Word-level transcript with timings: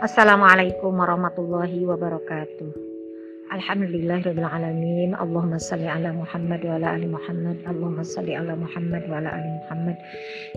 Assalamualaikum 0.00 0.96
warahmatullahi 0.96 1.84
wabarakatuh. 1.84 2.72
Alhamdulillahirrahmanirrahim 3.52 5.12
Allahumma 5.12 5.60
salli 5.60 5.92
ala 5.92 6.16
Muhammad 6.16 6.64
wa 6.64 6.80
ala 6.80 6.96
ali 6.96 7.04
Muhammad. 7.04 7.60
Allahumma 7.68 8.00
salli 8.00 8.32
ala 8.32 8.56
Muhammad 8.56 9.04
wa 9.04 9.20
ala 9.20 9.28
ali 9.36 9.50
Muhammad. 9.60 10.00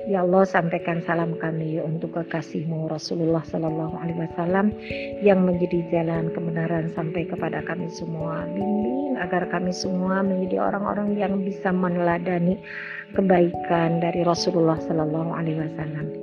Ya 0.07 0.24
Allah 0.24 0.48
sampaikan 0.48 1.04
salam 1.04 1.36
kami 1.43 1.75
untuk 1.84 2.16
kekasihmu 2.16 2.88
Rasulullah 2.88 3.43
Sallallahu 3.43 4.00
Alaihi 4.00 4.24
Wasallam 4.32 4.71
yang 5.20 5.44
menjadi 5.44 5.91
jalan 5.91 6.32
kebenaran 6.32 6.88
sampai 6.96 7.28
kepada 7.28 7.60
kami 7.68 7.91
semua. 7.91 8.48
Bimbing 8.48 9.20
agar 9.20 9.52
kami 9.52 9.75
semua 9.75 10.23
menjadi 10.23 10.71
orang-orang 10.71 11.20
yang 11.20 11.44
bisa 11.44 11.68
meneladani 11.68 12.64
kebaikan 13.12 14.00
dari 14.00 14.23
Rasulullah 14.23 14.80
Sallallahu 14.80 15.36
Alaihi 15.36 15.68
Wasallam 15.68 16.22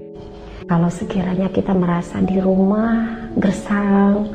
kalau 0.66 0.90
sekiranya 0.92 1.48
kita 1.48 1.72
merasa 1.72 2.20
di 2.20 2.36
rumah 2.36 3.30
gersang 3.38 4.28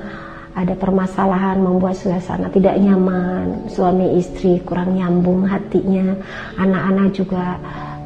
ada 0.55 0.71
permasalahan 0.71 1.59
membuat 1.59 1.99
suasana 1.99 2.47
tidak 2.47 2.79
nyaman, 2.79 3.67
suami 3.67 4.15
istri 4.15 4.63
kurang 4.63 4.95
nyambung 4.95 5.43
hatinya, 5.43 6.15
anak-anak 6.55 7.11
juga 7.11 7.59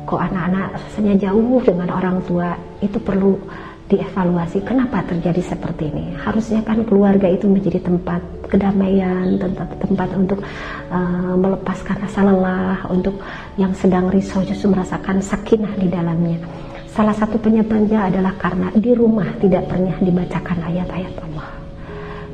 kok 0.09 0.17
anak-anak 0.17 0.73
rasanya 0.73 1.29
jauh 1.29 1.61
dengan 1.61 1.93
orang 1.93 2.17
tua, 2.25 2.57
itu 2.81 2.97
perlu 2.97 3.37
dievaluasi 3.89 4.65
kenapa 4.65 5.05
terjadi 5.05 5.41
seperti 5.45 5.93
ini. 5.93 6.17
Harusnya 6.17 6.65
kan 6.65 6.81
keluarga 6.89 7.29
itu 7.29 7.45
menjadi 7.45 7.85
tempat 7.85 8.21
kedamaian, 8.49 9.37
tempat 9.37 9.69
tempat 9.77 10.09
untuk 10.17 10.39
uh, 10.89 11.33
melepaskan 11.37 12.01
rasa 12.01 12.21
lelah, 12.25 12.81
untuk 12.89 13.21
yang 13.61 13.73
sedang 13.77 14.09
risau 14.09 14.41
justru 14.41 14.73
merasakan 14.73 15.21
sakinah 15.21 15.73
di 15.77 15.85
dalamnya. 15.85 16.41
Salah 16.89 17.15
satu 17.15 17.37
penyebabnya 17.37 18.09
adalah 18.09 18.33
karena 18.37 18.73
di 18.75 18.91
rumah 18.97 19.29
tidak 19.37 19.69
pernah 19.69 19.95
dibacakan 20.01 20.57
ayat-ayat 20.65 21.15
Allah 21.21 21.59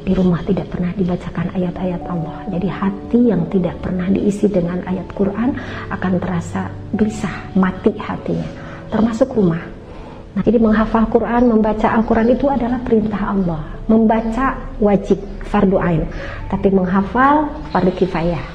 di 0.06 0.14
rumah 0.14 0.38
tidak 0.46 0.70
pernah 0.70 0.94
dibacakan 0.94 1.50
ayat-ayat 1.58 2.02
Allah. 2.06 2.38
Jadi 2.54 2.68
hati 2.70 3.20
yang 3.26 3.42
tidak 3.50 3.76
pernah 3.82 4.06
diisi 4.14 4.46
dengan 4.46 4.78
ayat 4.86 5.10
Quran 5.18 5.58
akan 5.90 6.14
terasa 6.22 6.70
gelisah, 6.94 7.34
mati 7.58 7.90
hatinya. 7.98 8.46
Termasuk 8.94 9.34
rumah. 9.34 9.66
Nah, 10.38 10.46
jadi 10.46 10.62
menghafal 10.62 11.10
Quran, 11.10 11.50
membaca 11.50 11.88
Al-Quran 11.90 12.38
itu 12.38 12.46
adalah 12.46 12.78
perintah 12.86 13.34
Allah. 13.34 13.62
Membaca 13.90 14.54
wajib, 14.78 15.18
fardu 15.50 15.82
ain. 15.82 16.06
Tapi 16.54 16.70
menghafal 16.70 17.50
fardu 17.74 17.92
kifayah. 17.98 18.55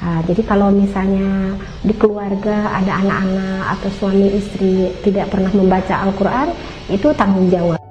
Nah, 0.00 0.24
jadi 0.24 0.40
kalau 0.48 0.72
misalnya 0.72 1.60
di 1.84 1.92
keluarga 1.92 2.72
ada 2.72 3.04
anak-anak 3.04 3.76
atau 3.76 3.90
suami 4.00 4.32
istri 4.32 4.88
tidak 5.04 5.28
pernah 5.28 5.52
membaca 5.52 6.08
Al-Quran, 6.08 6.56
itu 6.88 7.12
tanggung 7.12 7.52
jawab. 7.52 7.89